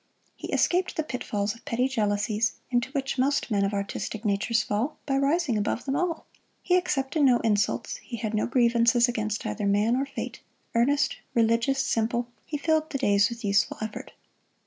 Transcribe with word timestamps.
He 0.35 0.51
escaped 0.51 0.95
the 0.97 1.03
pitfalls 1.03 1.53
of 1.53 1.63
petty 1.63 1.87
jealousies, 1.87 2.53
into 2.71 2.89
which 2.93 3.19
most 3.19 3.51
men 3.51 3.63
of 3.63 3.71
artistic 3.71 4.25
natures 4.25 4.63
fall, 4.63 4.97
by 5.05 5.15
rising 5.15 5.59
above 5.59 5.85
them 5.85 5.95
all. 5.95 6.25
He 6.63 6.75
accepted 6.75 7.21
no 7.21 7.37
insults; 7.41 7.97
he 7.97 8.17
had 8.17 8.33
no 8.33 8.47
grievances 8.47 9.07
against 9.07 9.45
either 9.45 9.67
man 9.67 9.95
or 9.95 10.07
fate; 10.07 10.39
earnest, 10.73 11.17
religious, 11.35 11.77
simple 11.85 12.29
he 12.47 12.57
filled 12.57 12.89
the 12.89 12.97
days 12.97 13.29
with 13.29 13.45
useful 13.45 13.77
effort. 13.79 14.13